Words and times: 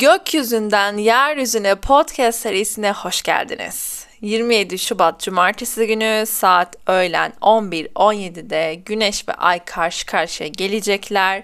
Gökyüzünden 0.00 0.96
Yeryüzüne 0.96 1.74
podcast 1.74 2.40
serisine 2.40 2.92
hoş 2.92 3.22
geldiniz. 3.22 4.06
27 4.20 4.78
Şubat 4.78 5.20
Cumartesi 5.20 5.86
günü 5.86 6.24
saat 6.26 6.76
öğlen 6.86 7.32
11.17'de 7.40 8.74
Güneş 8.74 9.28
ve 9.28 9.34
Ay 9.34 9.64
karşı 9.64 10.06
karşıya 10.06 10.48
gelecekler 10.48 11.42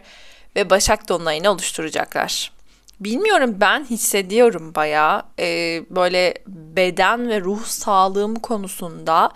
ve 0.56 0.70
Başak 0.70 1.08
Dolunay'ını 1.08 1.50
oluşturacaklar. 1.50 2.52
Bilmiyorum 3.00 3.56
ben 3.60 3.84
hissediyorum 3.84 4.74
bayağı 4.74 5.22
e, 5.38 5.82
böyle 5.90 6.34
beden 6.46 7.28
ve 7.28 7.40
ruh 7.40 7.64
sağlığım 7.64 8.34
konusunda 8.34 9.30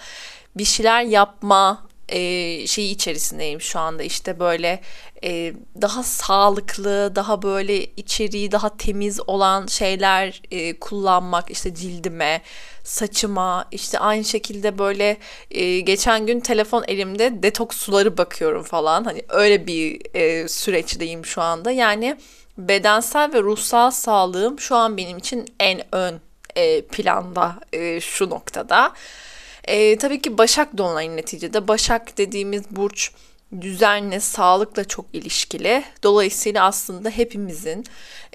bir 0.56 0.64
şeyler 0.64 1.02
yapma 1.02 1.89
e, 2.10 2.66
şeyi 2.66 2.90
içerisindeyim 2.90 3.60
şu 3.60 3.78
anda. 3.78 4.02
İşte 4.02 4.40
böyle 4.40 4.80
e, 5.24 5.52
daha 5.82 6.02
sağlıklı, 6.02 7.12
daha 7.16 7.42
böyle 7.42 7.84
içeriği 7.84 8.52
daha 8.52 8.76
temiz 8.76 9.20
olan 9.26 9.66
şeyler 9.66 10.42
e, 10.50 10.78
kullanmak 10.78 11.50
işte 11.50 11.74
cildime, 11.74 12.42
saçıma 12.84 13.68
işte 13.70 13.98
aynı 13.98 14.24
şekilde 14.24 14.78
böyle 14.78 15.16
e, 15.50 15.80
geçen 15.80 16.26
gün 16.26 16.40
telefon 16.40 16.84
elimde 16.88 17.42
detoks 17.42 17.76
suları 17.76 18.18
bakıyorum 18.18 18.62
falan. 18.62 19.04
Hani 19.04 19.22
öyle 19.28 19.66
bir 19.66 20.00
e, 20.14 20.48
süreçteyim 20.48 21.24
şu 21.24 21.42
anda. 21.42 21.70
Yani 21.70 22.16
bedensel 22.58 23.32
ve 23.34 23.42
ruhsal 23.42 23.90
sağlığım 23.90 24.60
şu 24.60 24.76
an 24.76 24.96
benim 24.96 25.18
için 25.18 25.54
en 25.60 25.94
ön 25.94 26.20
e, 26.56 26.82
planda 26.82 27.54
e, 27.72 28.00
şu 28.00 28.30
noktada. 28.30 28.92
E, 29.64 29.98
tabii 29.98 30.22
ki 30.22 30.38
Başak 30.38 30.78
Dolunay'ın 30.78 31.16
neticede. 31.16 31.68
Başak 31.68 32.18
dediğimiz 32.18 32.62
burç 32.70 33.10
düzenle, 33.60 34.20
sağlıkla 34.20 34.84
çok 34.84 35.06
ilişkili. 35.12 35.84
Dolayısıyla 36.02 36.64
aslında 36.64 37.10
hepimizin 37.10 37.84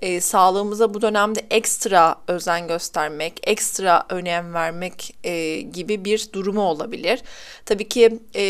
e, 0.01 0.21
sağlığımıza 0.21 0.93
bu 0.93 1.01
dönemde 1.01 1.45
ekstra 1.49 2.15
özen 2.27 2.67
göstermek, 2.67 3.39
ekstra 3.43 4.05
önem 4.09 4.53
vermek 4.53 5.15
e, 5.23 5.61
gibi 5.61 6.05
bir 6.05 6.29
durumu 6.33 6.61
olabilir. 6.61 7.21
Tabii 7.65 7.89
ki 7.89 8.19
e, 8.35 8.43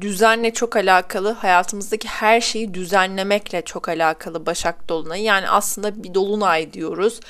düzenle 0.00 0.52
çok 0.52 0.76
alakalı, 0.76 1.32
hayatımızdaki 1.32 2.08
her 2.08 2.40
şeyi 2.40 2.74
düzenlemekle 2.74 3.62
çok 3.62 3.88
alakalı 3.88 4.46
Başak 4.46 4.88
Dolunayı. 4.88 5.22
Yani 5.22 5.48
aslında 5.48 6.04
bir 6.04 6.14
dolunay 6.14 6.72
diyoruz 6.72 7.20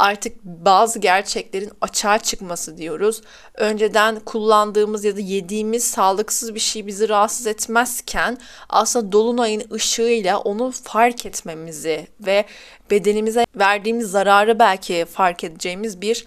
artık 0.00 0.44
bazı 0.44 0.98
gerçeklerin 0.98 1.70
açığa 1.80 2.18
çıkması 2.18 2.78
diyoruz. 2.78 3.22
Önceden 3.54 4.20
kullandığımız 4.20 5.04
ya 5.04 5.16
da 5.16 5.20
yediğimiz 5.20 5.84
sağlıksız 5.84 6.54
bir 6.54 6.60
şey 6.60 6.86
bizi 6.86 7.08
rahatsız 7.08 7.46
etmezken 7.46 8.38
aslında 8.68 9.12
dolunayın 9.12 9.62
ışığıyla 9.72 10.38
onu 10.38 10.70
fark 10.70 11.26
etmemizi 11.26 12.06
ve 12.20 12.44
bedenimize 12.90 13.44
verdiğimiz 13.56 14.10
zararı 14.10 14.58
belki 14.58 15.04
fark 15.04 15.44
edeceğimiz 15.44 16.00
bir 16.00 16.24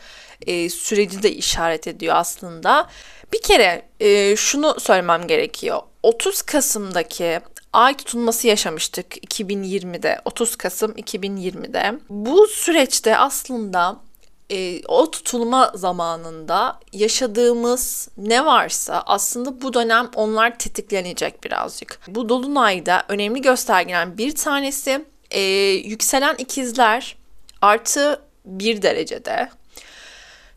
e, 0.48 0.70
süreci 0.70 1.24
de 1.24 1.32
işaret 1.32 1.88
ediyor 1.88 2.16
aslında. 2.16 2.90
Bir 3.34 3.42
kere 3.42 3.86
e, 4.00 4.36
şunu 4.36 4.80
söylemem 4.80 5.28
gerekiyor. 5.28 5.82
30 6.04 6.42
Kasım'daki 6.42 7.40
ay 7.74 7.98
tutulması 7.98 8.48
yaşamıştık 8.48 9.18
2020'de 9.18 10.22
30 10.26 10.56
Kasım 10.56 10.92
2020'de. 10.92 12.00
Bu 12.10 12.48
süreçte 12.48 13.18
aslında 13.18 14.00
e, 14.52 14.82
o 14.88 15.12
tutulma 15.12 15.72
zamanında 15.76 16.80
yaşadığımız 16.94 18.10
ne 18.18 18.46
varsa 18.46 19.04
aslında 19.06 19.62
bu 19.62 19.74
dönem 19.74 20.10
onlar 20.16 20.60
tetiklenecek 20.60 21.44
birazcık. 21.44 22.00
Bu 22.08 22.30
dolunayda 22.30 23.04
önemli 23.08 23.42
göstergelen 23.42 24.18
bir 24.18 24.36
tanesi 24.36 25.06
e, 25.34 25.42
yükselen 25.72 26.36
ikizler 26.36 27.16
artı 27.62 28.22
bir 28.46 28.82
derecede 28.82 29.50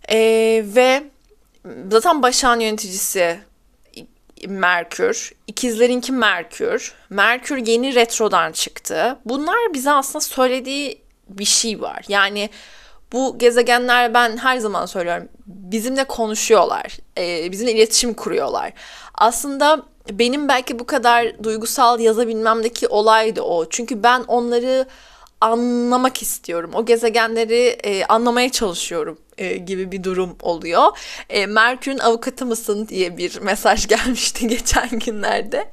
e, 0.08 0.18
ve 0.64 1.02
zaten 1.90 2.22
başan 2.22 2.60
yöneticisi 2.60 3.38
Merkür, 4.46 5.32
ikizlerinki 5.46 6.12
Merkür. 6.12 6.94
Merkür 7.10 7.56
yeni 7.56 7.94
retrodan 7.94 8.52
çıktı. 8.52 9.18
Bunlar 9.24 9.74
bize 9.74 9.90
aslında 9.90 10.20
söylediği 10.20 11.02
bir 11.28 11.44
şey 11.44 11.80
var. 11.80 12.04
Yani 12.08 12.50
bu 13.12 13.38
gezegenler 13.38 14.14
ben 14.14 14.36
her 14.36 14.56
zaman 14.56 14.86
söylüyorum 14.86 15.28
bizimle 15.46 16.04
konuşuyorlar. 16.04 16.96
E, 17.18 17.52
bizimle 17.52 17.72
iletişim 17.72 18.14
kuruyorlar. 18.14 18.72
Aslında 19.14 19.82
benim 20.12 20.48
belki 20.48 20.78
bu 20.78 20.86
kadar 20.86 21.44
duygusal 21.44 22.00
yazabilmemdeki 22.00 22.88
olay 22.88 23.36
da 23.36 23.42
o. 23.42 23.68
Çünkü 23.68 24.02
ben 24.02 24.20
onları 24.20 24.86
anlamak 25.40 26.22
istiyorum. 26.22 26.70
O 26.74 26.84
gezegenleri 26.84 27.66
e, 27.84 28.04
anlamaya 28.04 28.52
çalışıyorum 28.52 29.18
e, 29.38 29.56
gibi 29.56 29.92
bir 29.92 30.04
durum 30.04 30.36
oluyor. 30.42 30.98
E, 31.30 31.46
Merkür'ün 31.46 31.98
avukatı 31.98 32.46
mısın 32.46 32.88
diye 32.88 33.16
bir 33.16 33.40
mesaj 33.40 33.86
gelmişti 33.88 34.48
geçen 34.48 34.98
günlerde. 34.98 35.70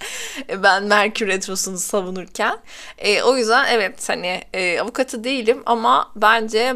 E, 0.50 0.64
ben 0.64 0.84
Merkür 0.84 1.28
Retrosu'nu 1.28 1.78
savunurken. 1.78 2.58
E, 2.98 3.24
o 3.24 3.38
yüzden 3.38 3.66
evet 3.72 4.10
hani 4.10 4.42
e, 4.54 4.80
avukatı 4.80 5.24
değilim 5.24 5.64
ama 5.66 6.12
bence 6.16 6.76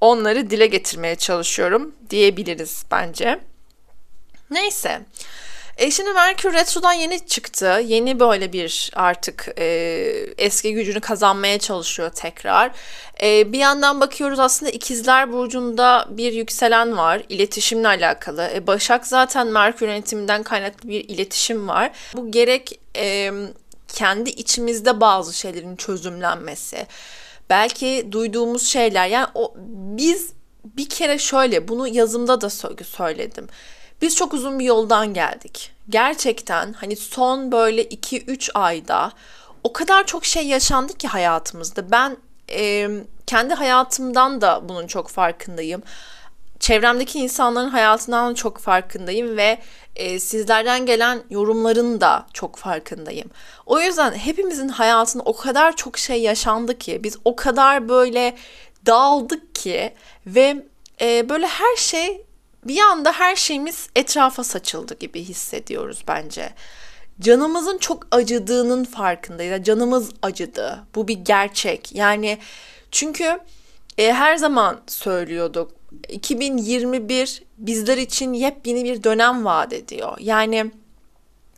onları 0.00 0.50
dile 0.50 0.66
getirmeye 0.66 1.16
çalışıyorum 1.16 1.94
diyebiliriz 2.10 2.84
bence. 2.90 3.40
Neyse. 4.50 5.00
E 5.78 5.90
şimdi 5.90 6.12
Merkür 6.12 6.52
Retro'dan 6.52 6.92
yeni 6.92 7.26
çıktı. 7.26 7.80
Yeni 7.84 8.20
böyle 8.20 8.52
bir 8.52 8.90
artık 8.94 9.48
e, 9.58 9.64
eski 10.38 10.74
gücünü 10.74 11.00
kazanmaya 11.00 11.58
çalışıyor 11.58 12.10
tekrar. 12.10 12.70
E, 13.22 13.52
bir 13.52 13.58
yandan 13.58 14.00
bakıyoruz 14.00 14.38
aslında 14.38 14.72
ikizler 14.72 15.32
burcunda 15.32 16.06
bir 16.10 16.32
yükselen 16.32 16.96
var. 16.96 17.22
iletişimle 17.28 17.88
alakalı. 17.88 18.50
E, 18.54 18.66
Başak 18.66 19.06
zaten 19.06 19.46
Merkür 19.46 19.88
yönetiminden 19.88 20.42
kaynaklı 20.42 20.88
bir 20.88 21.04
iletişim 21.08 21.68
var. 21.68 21.90
Bu 22.14 22.30
gerek 22.30 22.80
e, 22.96 23.32
kendi 23.88 24.30
içimizde 24.30 25.00
bazı 25.00 25.34
şeylerin 25.34 25.76
çözümlenmesi. 25.76 26.86
Belki 27.50 28.08
duyduğumuz 28.12 28.66
şeyler 28.66 29.06
yani 29.06 29.26
o 29.34 29.54
biz 29.98 30.32
bir 30.64 30.88
kere 30.88 31.18
şöyle 31.18 31.68
bunu 31.68 31.88
yazımda 31.88 32.40
da 32.40 32.50
söyledim 32.84 33.48
biz 34.02 34.16
çok 34.16 34.34
uzun 34.34 34.58
bir 34.58 34.64
yoldan 34.64 35.14
geldik. 35.14 35.72
Gerçekten 35.88 36.72
hani 36.72 36.96
son 36.96 37.52
böyle 37.52 37.82
2-3 37.82 38.50
ayda 38.54 39.12
o 39.64 39.72
kadar 39.72 40.06
çok 40.06 40.24
şey 40.24 40.46
yaşandı 40.46 40.92
ki 40.92 41.08
hayatımızda. 41.08 41.90
Ben 41.90 42.16
e, 42.50 42.88
kendi 43.26 43.54
hayatımdan 43.54 44.40
da 44.40 44.68
bunun 44.68 44.86
çok 44.86 45.08
farkındayım. 45.08 45.82
Çevremdeki 46.60 47.18
insanların 47.18 47.68
hayatından 47.68 48.34
çok 48.34 48.58
farkındayım 48.58 49.36
ve 49.36 49.58
e, 49.96 50.20
sizlerden 50.20 50.86
gelen 50.86 51.22
yorumların 51.30 52.00
da 52.00 52.26
çok 52.32 52.56
farkındayım. 52.56 53.30
O 53.66 53.80
yüzden 53.80 54.12
hepimizin 54.12 54.68
hayatında 54.68 55.22
o 55.22 55.36
kadar 55.36 55.76
çok 55.76 55.98
şey 55.98 56.22
yaşandı 56.22 56.78
ki 56.78 57.00
biz 57.02 57.16
o 57.24 57.36
kadar 57.36 57.88
böyle 57.88 58.36
dağıldık 58.86 59.54
ki 59.54 59.94
ve 60.26 60.64
e, 61.00 61.28
böyle 61.28 61.46
her 61.46 61.76
şey 61.76 62.24
bir 62.64 62.80
anda 62.80 63.12
her 63.12 63.36
şeyimiz 63.36 63.88
etrafa 63.96 64.44
saçıldı 64.44 64.98
gibi 64.98 65.24
hissediyoruz 65.24 66.04
bence. 66.08 66.50
Canımızın 67.20 67.78
çok 67.78 68.06
acıdığının 68.10 68.84
farkındayız. 68.84 69.64
Canımız 69.64 70.10
acıdı. 70.22 70.84
Bu 70.94 71.08
bir 71.08 71.18
gerçek. 71.18 71.94
Yani 71.94 72.38
çünkü 72.90 73.40
e, 73.98 74.12
her 74.12 74.36
zaman 74.36 74.80
söylüyorduk 74.86 75.72
2021 76.08 77.42
bizler 77.58 77.98
için 77.98 78.32
yepyeni 78.32 78.84
bir 78.84 79.04
dönem 79.04 79.44
vaat 79.44 79.72
ediyor. 79.72 80.16
Yani 80.20 80.70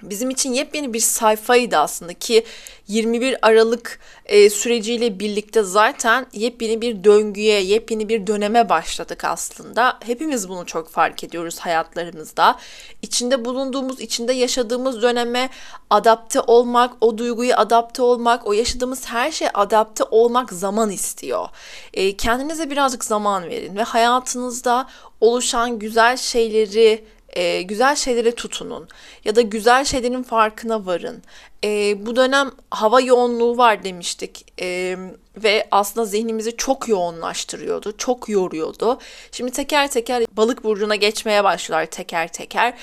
bizim 0.02 0.30
için 0.30 0.52
yepyeni 0.52 0.92
bir 0.92 1.00
sayfaydı 1.00 1.76
aslında 1.76 2.14
ki 2.14 2.44
21 2.88 3.36
Aralık 3.42 3.98
e, 4.26 4.50
süreciyle 4.50 5.18
birlikte 5.18 5.62
zaten 5.62 6.26
yepyeni 6.32 6.80
bir 6.80 7.04
döngüye, 7.04 7.60
yepyeni 7.60 8.08
bir 8.08 8.26
döneme 8.26 8.68
başladık 8.68 9.24
aslında. 9.24 9.98
Hepimiz 10.00 10.48
bunu 10.48 10.66
çok 10.66 10.90
fark 10.90 11.24
ediyoruz 11.24 11.58
hayatlarımızda. 11.58 12.58
İçinde 13.02 13.44
bulunduğumuz, 13.44 14.00
içinde 14.00 14.32
yaşadığımız 14.32 15.02
döneme 15.02 15.50
adapte 15.90 16.40
olmak, 16.40 16.92
o 17.00 17.18
duyguyu 17.18 17.54
adapte 17.54 18.02
olmak, 18.02 18.46
o 18.46 18.52
yaşadığımız 18.52 19.06
her 19.06 19.32
şeye 19.32 19.50
adapte 19.50 20.04
olmak 20.04 20.52
zaman 20.52 20.90
istiyor. 20.90 21.48
E, 21.94 22.16
kendinize 22.16 22.70
birazcık 22.70 23.04
zaman 23.04 23.48
verin 23.50 23.76
ve 23.76 23.82
hayatınızda 23.82 24.88
oluşan 25.20 25.78
güzel 25.78 26.16
şeyleri 26.16 27.04
e, 27.32 27.62
güzel 27.62 27.96
şeylere 27.96 28.34
tutunun 28.34 28.88
ya 29.24 29.36
da 29.36 29.40
güzel 29.40 29.84
şeylerin 29.84 30.22
farkına 30.22 30.86
varın. 30.86 31.22
E, 31.64 32.06
bu 32.06 32.16
dönem 32.16 32.50
hava 32.70 33.00
yoğunluğu 33.00 33.56
var 33.56 33.84
demiştik 33.84 34.46
e, 34.60 34.96
ve 35.36 35.68
aslında 35.70 36.06
zihnimizi 36.06 36.56
çok 36.56 36.88
yoğunlaştırıyordu, 36.88 37.96
çok 37.96 38.28
yoruyordu. 38.28 38.98
Şimdi 39.32 39.50
teker 39.50 39.90
teker 39.90 40.24
balık 40.32 40.64
burcuna 40.64 40.96
geçmeye 40.96 41.44
başlıyorlar 41.44 41.86
teker 41.86 42.32
teker. 42.32 42.74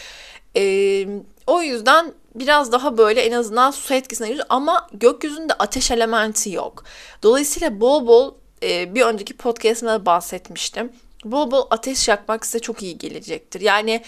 E, 0.55 1.07
o 1.47 1.61
yüzden 1.61 2.13
biraz 2.35 2.71
daha 2.71 2.97
böyle 2.97 3.21
en 3.21 3.31
azından 3.31 3.71
su 3.71 3.94
etkisine 3.94 4.27
giriyor 4.27 4.45
ama 4.49 4.88
gökyüzünde 4.94 5.53
ateş 5.53 5.91
elementi 5.91 6.49
yok. 6.49 6.83
Dolayısıyla 7.23 7.79
bol 7.79 8.07
bol 8.07 8.33
e, 8.63 8.95
bir 8.95 9.01
önceki 9.01 9.38
podcastımda 9.38 10.05
bahsetmiştim. 10.05 10.91
Bol 11.25 11.52
bol 11.52 11.68
ateş 11.69 12.08
yakmak 12.08 12.46
size 12.46 12.60
çok 12.60 12.84
iyi 12.84 12.98
gelecektir. 12.98 13.62
Yani 13.62 14.02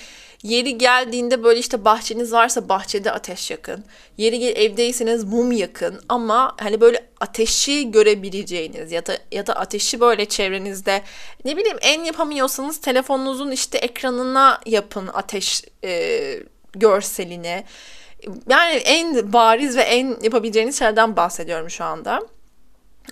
yeri 0.44 0.78
geldiğinde 0.78 1.44
böyle 1.44 1.60
işte 1.60 1.86
bahçeniz 1.86 2.34
varsa 2.34 2.70
bahçede 2.70 3.12
ateş 3.12 3.52
yakın. 3.52 3.84
Yeri 4.18 4.46
evdeyseniz 4.46 5.24
mum 5.24 5.52
yakın 5.52 6.02
ama 6.10 6.56
hani 6.60 6.82
böyle 6.82 7.06
ateşi 7.20 7.92
görebileceğiniz 7.92 8.92
ya 8.92 9.06
da 9.06 9.18
ya 9.32 9.48
da 9.48 9.54
ateşi 9.54 10.00
böyle 10.00 10.26
çevrenizde 10.26 11.02
ne 11.46 11.58
bileyim 11.58 11.78
en 11.82 12.04
yapamıyorsanız 12.04 12.82
telefonunuzun 12.82 13.52
işte 13.52 13.78
ekranına 13.78 14.62
yapın 14.66 15.10
ateş 15.14 15.64
e, 15.84 16.44
görselini. 16.74 17.64
Yani 18.50 18.76
en 18.76 19.34
bariz 19.34 19.78
ve 19.78 19.82
en 19.82 20.18
yapabileceğiniz 20.22 20.80
şeylerden 20.80 21.16
bahsediyorum 21.16 21.70
şu 21.70 21.84
anda. 21.84 22.22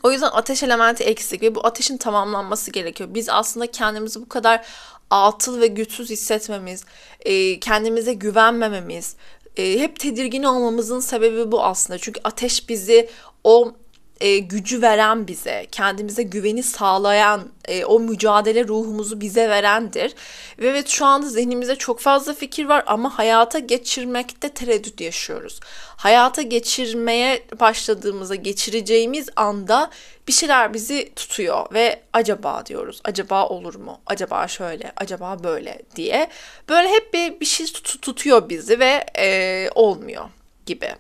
O 0.03 0.11
yüzden 0.11 0.29
ateş 0.33 0.63
elementi 0.63 1.03
eksik 1.03 1.41
ve 1.41 1.55
bu 1.55 1.67
ateşin 1.67 1.97
tamamlanması 1.97 2.71
gerekiyor. 2.71 3.09
Biz 3.13 3.29
aslında 3.29 3.67
kendimizi 3.67 4.21
bu 4.21 4.29
kadar 4.29 4.65
atıl 5.09 5.61
ve 5.61 5.67
güçsüz 5.67 6.09
hissetmemiz, 6.09 6.83
e, 7.21 7.59
kendimize 7.59 8.13
güvenmememiz, 8.13 9.15
e, 9.57 9.79
hep 9.79 9.99
tedirgin 9.99 10.43
olmamızın 10.43 10.99
sebebi 10.99 11.51
bu 11.51 11.63
aslında. 11.63 11.99
Çünkü 11.99 12.21
ateş 12.23 12.69
bizi 12.69 13.09
o 13.43 13.73
e, 14.19 14.37
gücü 14.37 14.81
veren 14.81 15.27
bize, 15.27 15.67
kendimize 15.71 16.23
güveni 16.23 16.63
sağlayan, 16.63 17.49
e, 17.65 17.85
o 17.85 17.99
mücadele 17.99 18.67
ruhumuzu 18.67 19.21
bize 19.21 19.49
verendir. 19.49 20.13
Ve 20.59 20.67
evet 20.67 20.87
şu 20.87 21.05
anda 21.05 21.29
zihnimizde 21.29 21.75
çok 21.75 21.99
fazla 21.99 22.33
fikir 22.33 22.65
var 22.65 22.83
ama 22.87 23.17
hayata 23.17 23.59
geçirmekte 23.59 24.49
tereddüt 24.49 25.01
yaşıyoruz. 25.01 25.59
Hayata 25.97 26.41
geçirmeye 26.41 27.43
başladığımızda, 27.59 28.35
geçireceğimiz 28.35 29.29
anda 29.35 29.89
bir 30.27 30.33
şeyler 30.33 30.73
bizi 30.73 31.11
tutuyor 31.15 31.73
ve 31.73 31.99
acaba 32.13 32.65
diyoruz. 32.65 33.01
Acaba 33.03 33.47
olur 33.47 33.75
mu? 33.75 33.99
Acaba 34.05 34.47
şöyle, 34.47 34.91
acaba 34.97 35.43
böyle 35.43 35.81
diye. 35.95 36.29
Böyle 36.69 36.89
hep 36.89 37.13
bir, 37.13 37.39
bir 37.39 37.45
şey 37.45 37.65
tut- 37.65 38.01
tutuyor 38.01 38.49
bizi 38.49 38.79
ve 38.79 39.05
e, 39.17 39.69
olmuyor 39.75 40.25
gibi. 40.65 40.95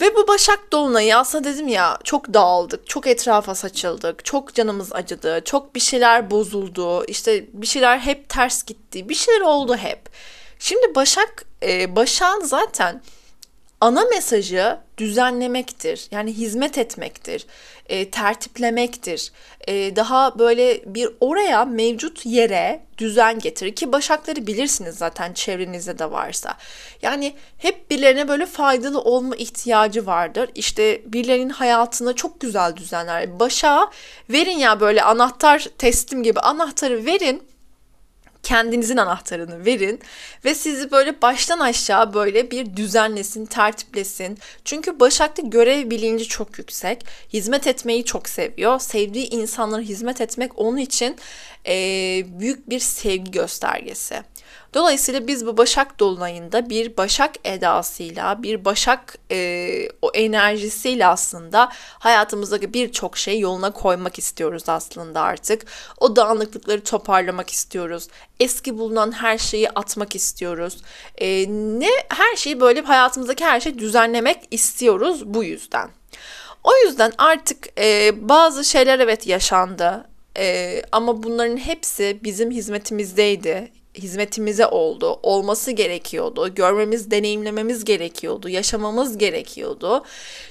Ve 0.00 0.16
bu 0.16 0.28
Başak 0.28 0.72
Dolunay'ı 0.72 1.16
aslında 1.16 1.44
dedim 1.44 1.68
ya 1.68 1.98
çok 2.04 2.34
dağıldık, 2.34 2.86
çok 2.88 3.06
etrafa 3.06 3.54
saçıldık, 3.54 4.24
çok 4.24 4.54
canımız 4.54 4.92
acıdı, 4.92 5.42
çok 5.44 5.74
bir 5.74 5.80
şeyler 5.80 6.30
bozuldu, 6.30 7.04
işte 7.04 7.46
bir 7.52 7.66
şeyler 7.66 7.98
hep 7.98 8.28
ters 8.28 8.62
gitti, 8.64 9.08
bir 9.08 9.14
şeyler 9.14 9.40
oldu 9.40 9.76
hep. 9.76 10.08
Şimdi 10.58 10.94
Başak, 10.94 11.44
e, 11.62 11.96
Başak'ın 11.96 12.40
zaten 12.40 13.02
ana 13.84 14.04
mesajı 14.04 14.78
düzenlemektir. 14.98 16.08
Yani 16.10 16.32
hizmet 16.32 16.78
etmektir, 16.78 17.46
e, 17.86 18.10
tertiplemektir. 18.10 19.32
E, 19.68 19.96
daha 19.96 20.38
böyle 20.38 20.80
bir 20.94 21.08
oraya 21.20 21.64
mevcut 21.64 22.26
yere 22.26 22.82
düzen 22.98 23.38
getirir 23.38 23.74
ki 23.74 23.92
başakları 23.92 24.46
bilirsiniz 24.46 24.94
zaten 24.98 25.32
çevrenizde 25.32 25.98
de 25.98 26.10
varsa. 26.10 26.54
Yani 27.02 27.34
hep 27.58 27.90
birilerine 27.90 28.28
böyle 28.28 28.46
faydalı 28.46 29.00
olma 29.00 29.36
ihtiyacı 29.36 30.06
vardır. 30.06 30.50
İşte 30.54 31.02
birilerinin 31.06 31.50
hayatını 31.50 32.14
çok 32.14 32.40
güzel 32.40 32.76
düzenler. 32.76 33.40
Başa 33.40 33.90
verin 34.30 34.58
ya 34.58 34.80
böyle 34.80 35.02
anahtar 35.02 35.66
teslim 35.78 36.22
gibi 36.22 36.40
anahtarı 36.40 37.06
verin 37.06 37.42
kendinizin 38.44 38.96
anahtarını 38.96 39.64
verin 39.64 40.00
ve 40.44 40.54
sizi 40.54 40.90
böyle 40.90 41.22
baştan 41.22 41.60
aşağı 41.60 42.14
böyle 42.14 42.50
bir 42.50 42.76
düzenlesin, 42.76 43.46
tertiplesin. 43.46 44.38
Çünkü 44.64 45.00
Başak'ta 45.00 45.42
görev 45.42 45.90
bilinci 45.90 46.24
çok 46.24 46.58
yüksek. 46.58 47.06
Hizmet 47.32 47.66
etmeyi 47.66 48.04
çok 48.04 48.28
seviyor. 48.28 48.78
Sevdiği 48.78 49.30
insanlara 49.30 49.82
hizmet 49.82 50.20
etmek 50.20 50.58
onun 50.58 50.76
için 50.76 51.16
e, 51.66 51.72
büyük 52.40 52.70
bir 52.70 52.78
sevgi 52.78 53.30
göstergesi. 53.30 54.22
Dolayısıyla 54.74 55.26
biz 55.26 55.46
bu 55.46 55.56
Başak 55.56 56.00
Dolunay'ında 56.00 56.70
bir 56.70 56.96
Başak 56.96 57.34
edasıyla, 57.44 58.42
bir 58.42 58.64
Başak 58.64 59.18
e, 59.30 59.88
o 60.02 60.10
enerjisiyle 60.14 61.06
aslında 61.06 61.68
hayatımızdaki 61.98 62.74
birçok 62.74 63.16
şey 63.16 63.40
yoluna 63.40 63.70
koymak 63.70 64.18
istiyoruz 64.18 64.68
aslında 64.68 65.20
artık. 65.20 65.66
O 66.00 66.16
dağınıklıkları 66.16 66.84
toparlamak 66.84 67.50
istiyoruz. 67.50 68.08
Eski 68.40 68.78
bulunan 68.78 69.12
her 69.12 69.38
şeyi 69.38 69.70
atmak 69.70 70.14
istiyoruz. 70.14 70.82
E, 71.18 71.48
ne 71.48 71.90
her 72.08 72.36
şeyi 72.36 72.60
böyle 72.60 72.80
hayatımızdaki 72.80 73.44
her 73.44 73.60
şeyi 73.60 73.78
düzenlemek 73.78 74.38
istiyoruz 74.50 75.34
bu 75.34 75.44
yüzden. 75.44 75.90
O 76.64 76.70
yüzden 76.86 77.12
artık 77.18 77.80
e, 77.80 78.12
bazı 78.28 78.64
şeyler 78.64 78.98
evet 78.98 79.26
yaşandı. 79.26 80.06
Ee, 80.38 80.82
ama 80.92 81.22
bunların 81.22 81.56
hepsi 81.56 82.20
bizim 82.24 82.50
hizmetimizdeydi 82.50 83.72
hizmetimize 83.94 84.66
oldu, 84.66 85.20
olması 85.22 85.70
gerekiyordu, 85.70 86.54
görmemiz, 86.54 87.10
deneyimlememiz 87.10 87.84
gerekiyordu, 87.84 88.48
yaşamamız 88.48 89.18
gerekiyordu. 89.18 90.04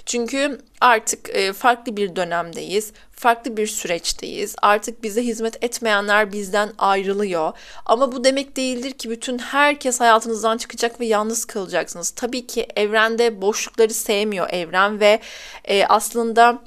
Çünkü 0.06 0.62
artık 0.82 1.30
e, 1.30 1.54
farklı 1.54 1.98
bir 1.98 2.16
dönemdeyiz, 2.16 2.92
farklı 3.12 3.58
bir 3.58 3.68
süreçteyiz. 3.68 4.56
Artık 4.62 5.04
bize 5.04 5.24
hizmet 5.24 5.64
etmeyenler 5.64 6.32
bizden 6.32 6.72
ayrılıyor. 6.78 7.52
Ama 7.86 8.12
bu 8.12 8.24
demek 8.24 8.58
değildir 8.58 8.92
ki 8.92 9.10
bütün 9.10 9.38
herkes 9.38 10.00
hayatınızdan 10.00 10.58
çıkacak 10.58 11.00
ve 11.00 11.06
yalnız 11.06 11.46
kalacaksınız. 11.46 12.10
Tabii 12.10 12.48
ki 12.48 12.68
evrende 12.76 13.42
boşlukları 13.42 13.94
sevmiyor 13.94 14.50
evren 14.50 15.00
ve 15.00 15.20
e, 15.66 15.86
aslında 15.86 16.62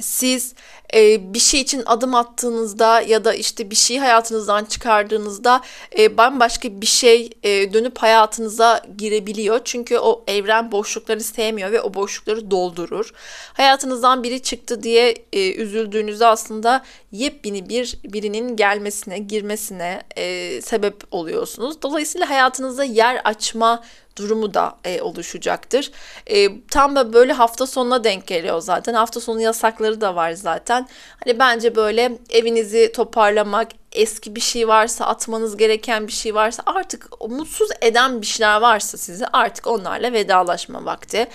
siz 0.00 0.54
e, 0.94 1.34
bir 1.34 1.38
şey 1.38 1.60
için 1.60 1.82
adım 1.86 2.14
attığınızda 2.14 3.00
ya 3.00 3.24
da 3.24 3.34
işte 3.34 3.70
bir 3.70 3.76
şeyi 3.76 4.00
hayatınızdan 4.00 4.64
çıkardığınızda 4.64 5.60
e, 5.98 6.16
bambaşka 6.16 6.80
bir 6.80 6.86
şey 6.86 7.30
e, 7.42 7.72
dönüp 7.72 7.98
hayatınıza 7.98 8.82
girebiliyor. 8.98 9.60
Çünkü 9.64 9.98
o 9.98 10.24
evren 10.26 10.72
boşlukları 10.72 11.20
sevmiyor 11.20 11.72
ve 11.72 11.80
o 11.80 11.94
boşlukları 11.94 12.50
doldurur. 12.50 13.12
Hayatınızdan 13.52 14.22
biri 14.22 14.42
çıktı 14.42 14.82
diye 14.82 15.14
e, 15.32 15.54
üzüldüğünüzde 15.54 16.26
aslında 16.26 16.84
yepyeni 17.12 17.68
bir 17.68 17.98
birinin 18.04 18.56
gelmesine, 18.56 19.18
girmesine 19.18 20.02
e, 20.16 20.60
sebep 20.62 20.96
oluyorsunuz. 21.10 21.82
Dolayısıyla 21.82 22.30
hayatınızda 22.30 22.84
yer 22.84 23.20
açma 23.24 23.82
durumu 24.16 24.54
da 24.54 24.76
e, 24.84 25.02
oluşacaktır. 25.02 25.90
E, 26.26 26.60
tam 26.66 26.96
da 26.96 27.12
böyle 27.12 27.32
hafta 27.32 27.66
sonuna 27.66 28.04
denk 28.04 28.26
geliyor 28.26 28.60
zaten. 28.60 28.94
Hafta 28.94 29.20
sonu 29.20 29.40
yasakları 29.40 30.00
da 30.00 30.16
var 30.16 30.32
zaten. 30.32 30.88
Hani 31.24 31.38
bence 31.38 31.76
böyle 31.76 32.18
evinizi 32.30 32.92
toparlamak, 32.92 33.68
eski 33.92 34.36
bir 34.36 34.40
şey 34.40 34.68
varsa, 34.68 35.06
atmanız 35.06 35.56
gereken 35.56 36.06
bir 36.06 36.12
şey 36.12 36.34
varsa, 36.34 36.62
artık 36.66 37.20
mutsuz 37.28 37.68
eden 37.80 38.22
bir 38.22 38.26
şeyler 38.26 38.60
varsa 38.60 38.98
sizi 38.98 39.26
artık 39.26 39.66
onlarla 39.66 40.12
vedalaşma 40.12 40.84
vakti. 40.84 41.28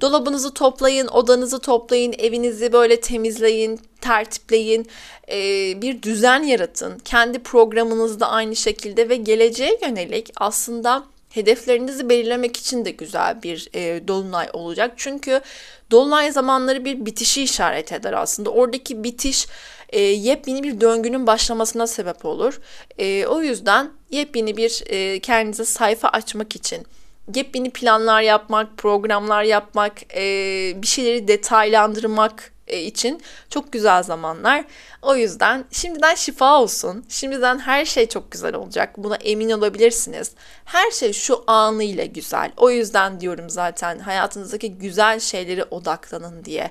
Dolabınızı 0.00 0.54
toplayın, 0.54 1.06
odanızı 1.08 1.58
toplayın, 1.58 2.14
evinizi 2.18 2.72
böyle 2.72 3.00
temizleyin, 3.00 3.80
tertipleyin, 4.00 4.86
e, 5.28 5.38
bir 5.82 6.02
düzen 6.02 6.42
yaratın. 6.42 6.98
Kendi 6.98 7.38
programınızda 7.38 8.28
aynı 8.28 8.56
şekilde 8.56 9.08
ve 9.08 9.16
geleceğe 9.16 9.78
yönelik 9.82 10.32
aslında 10.36 11.04
hedeflerinizi 11.34 12.08
belirlemek 12.08 12.56
için 12.56 12.84
de 12.84 12.90
güzel 12.90 13.42
bir 13.42 13.68
e, 13.74 14.08
dolunay 14.08 14.48
olacak. 14.52 14.92
Çünkü 14.96 15.40
dolunay 15.90 16.32
zamanları 16.32 16.84
bir 16.84 17.06
bitişi 17.06 17.42
işaret 17.42 17.92
eder 17.92 18.12
aslında. 18.12 18.50
Oradaki 18.50 19.04
bitiş 19.04 19.48
e, 19.88 20.00
yepyeni 20.00 20.62
bir 20.62 20.80
döngünün 20.80 21.26
başlamasına 21.26 21.86
sebep 21.86 22.24
olur. 22.24 22.60
E, 22.98 23.26
o 23.26 23.42
yüzden 23.42 23.90
yepyeni 24.10 24.56
bir 24.56 24.82
e, 24.86 25.20
kendinize 25.20 25.64
sayfa 25.64 26.08
açmak 26.08 26.56
için 26.56 26.86
yepyeni 27.34 27.70
planlar 27.70 28.22
yapmak, 28.22 28.76
programlar 28.76 29.42
yapmak, 29.42 30.16
e, 30.16 30.22
bir 30.82 30.86
şeyleri 30.86 31.28
detaylandırmak 31.28 32.52
e, 32.66 32.80
için 32.80 33.22
çok 33.50 33.72
güzel 33.72 34.02
zamanlar. 34.02 34.64
O 35.02 35.16
yüzden 35.16 35.64
şimdiden 35.70 36.14
şifa 36.14 36.60
olsun. 36.60 37.04
Şimdiden 37.08 37.58
her 37.58 37.84
şey 37.84 38.08
çok 38.08 38.30
güzel 38.30 38.54
olacak. 38.54 38.94
Buna 38.96 39.16
emin 39.16 39.50
olabilirsiniz. 39.50 40.30
Her 40.64 40.90
şey 40.90 41.12
şu 41.12 41.44
anıyla 41.46 42.04
güzel. 42.04 42.52
O 42.56 42.70
yüzden 42.70 43.20
diyorum 43.20 43.50
zaten 43.50 43.98
hayatınızdaki 43.98 44.78
güzel 44.78 45.20
şeylere 45.20 45.64
odaklanın 45.64 46.44
diye. 46.44 46.70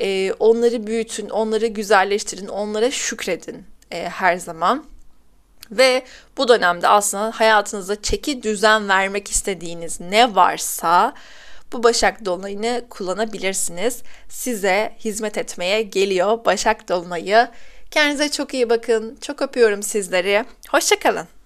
Ee, 0.00 0.32
onları 0.32 0.86
büyütün, 0.86 1.28
onları 1.28 1.66
güzelleştirin, 1.66 2.48
onlara 2.48 2.90
şükredin 2.90 3.66
e, 3.90 4.08
her 4.08 4.36
zaman. 4.36 4.84
Ve 5.70 6.04
bu 6.36 6.48
dönemde 6.48 6.88
aslında 6.88 7.32
hayatınıza 7.34 8.02
çeki 8.02 8.42
düzen 8.42 8.88
vermek 8.88 9.30
istediğiniz 9.30 10.00
ne 10.00 10.34
varsa 10.34 11.14
bu 11.72 11.82
Başak 11.82 12.24
Dolunay'ını 12.24 12.84
kullanabilirsiniz. 12.90 14.02
Size 14.28 14.96
hizmet 14.98 15.38
etmeye 15.38 15.82
geliyor 15.82 16.44
Başak 16.44 16.88
Dolunay'ı. 16.88 17.48
Kendinize 17.90 18.28
çok 18.28 18.54
iyi 18.54 18.70
bakın. 18.70 19.18
Çok 19.20 19.42
öpüyorum 19.42 19.82
sizleri. 19.82 20.44
Hoşçakalın. 20.70 21.37